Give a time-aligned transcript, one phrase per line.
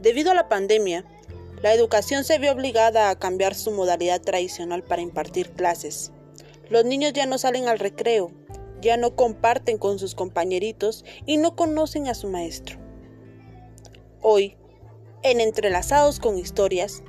[0.00, 1.04] Debido a la pandemia,
[1.60, 6.12] la educación se vio obligada a cambiar su modalidad tradicional para impartir clases.
[6.70, 8.30] Los niños ya no salen al recreo,
[8.80, 12.78] ya no comparten con sus compañeritos y no conocen a su maestro.
[14.22, 14.56] Hoy,
[15.24, 17.02] en Entrelazados con Historias,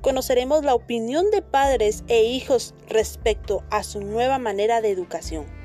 [0.00, 5.59] conoceremos la opinión de padres e hijos respecto a su nueva manera de educación.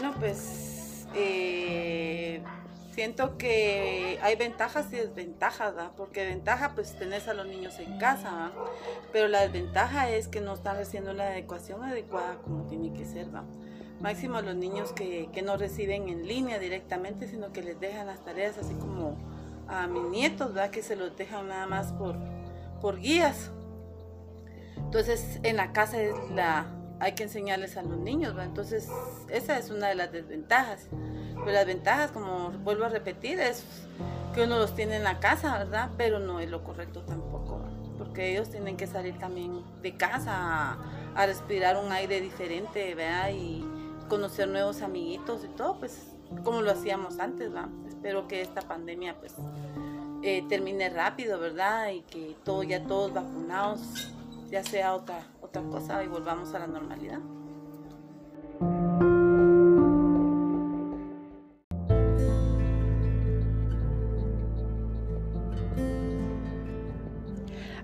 [0.00, 2.42] Bueno, pues eh,
[2.92, 5.90] siento que hay ventajas y desventajas, ¿verdad?
[5.94, 8.52] Porque ventaja pues tenés a los niños en casa, ¿verdad?
[9.12, 13.26] Pero la desventaja es que no están haciendo la adecuación adecuada como tiene que ser,
[13.26, 13.44] ¿verdad?
[14.00, 18.06] Máximo a los niños que, que no reciben en línea directamente, sino que les dejan
[18.06, 19.18] las tareas así como
[19.68, 20.70] a mis nietos, ¿verdad?
[20.70, 22.16] Que se los dejan nada más por,
[22.80, 23.50] por guías.
[24.78, 28.34] Entonces en la casa es la, hay que enseñarles a los niños.
[28.40, 28.88] Entonces
[29.28, 30.88] esa es una de las desventajas.
[30.90, 33.64] Pero las ventajas, como vuelvo a repetir, es
[34.34, 35.90] que uno los tiene en la casa, ¿verdad?
[35.96, 37.60] Pero no es lo correcto tampoco,
[37.98, 40.78] porque ellos tienen que salir también de casa a,
[41.14, 43.30] a respirar un aire diferente, ¿verdad?
[43.32, 43.66] Y
[44.08, 46.08] conocer nuevos amiguitos y todo, pues
[46.44, 47.70] como lo hacíamos antes, ¿verdad?
[47.88, 49.34] Espero que esta pandemia pues
[50.22, 51.90] eh, termine rápido, ¿verdad?
[51.90, 53.80] Y que todo, ya todos vacunados,
[54.50, 57.18] ya sea otra, y volvamos a la normalidad.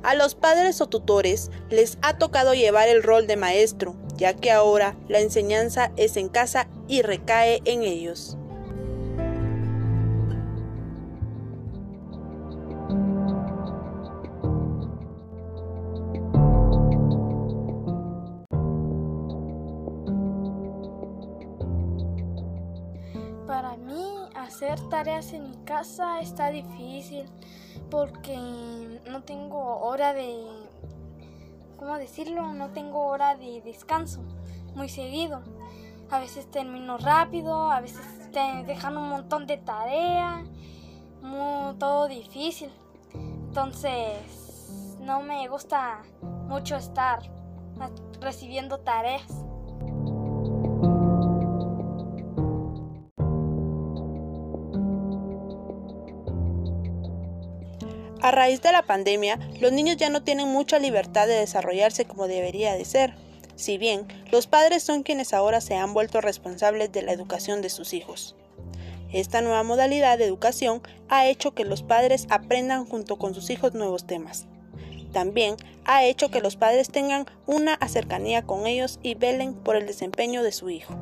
[0.02, 4.52] A los padres o tutores les ha tocado llevar el rol de maestro, ya que
[4.52, 8.38] ahora la enseñanza es en casa y recae en ellos.
[23.46, 27.26] Para mí hacer tareas en mi casa está difícil
[27.90, 28.36] porque
[29.08, 30.46] no tengo hora de,
[31.76, 32.52] ¿cómo decirlo?
[32.52, 34.20] No tengo hora de descanso
[34.74, 35.42] muy seguido.
[36.10, 40.44] A veces termino rápido, a veces te dejan un montón de tarea,
[41.22, 42.70] muy, todo difícil.
[43.14, 46.02] Entonces, no me gusta
[46.48, 47.20] mucho estar
[48.20, 49.26] recibiendo tareas.
[58.26, 62.26] A raíz de la pandemia, los niños ya no tienen mucha libertad de desarrollarse como
[62.26, 63.14] debería de ser.
[63.54, 67.70] Si bien los padres son quienes ahora se han vuelto responsables de la educación de
[67.70, 68.34] sus hijos.
[69.12, 73.74] Esta nueva modalidad de educación ha hecho que los padres aprendan junto con sus hijos
[73.74, 74.48] nuevos temas.
[75.12, 75.54] También
[75.84, 80.42] ha hecho que los padres tengan una cercanía con ellos y velen por el desempeño
[80.42, 80.96] de su hijo.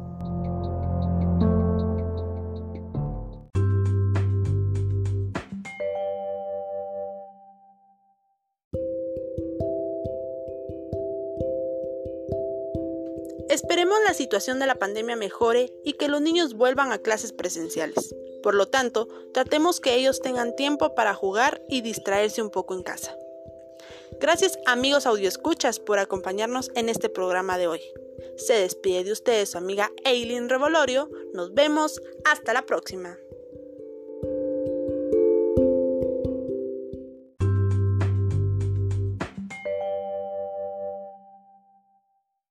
[13.54, 18.12] Esperemos la situación de la pandemia mejore y que los niños vuelvan a clases presenciales.
[18.42, 22.82] Por lo tanto, tratemos que ellos tengan tiempo para jugar y distraerse un poco en
[22.82, 23.16] casa.
[24.20, 27.80] Gracias amigos audioescuchas por acompañarnos en este programa de hoy.
[28.36, 31.08] Se despide de ustedes su amiga Eileen Revolorio.
[31.32, 33.16] Nos vemos hasta la próxima.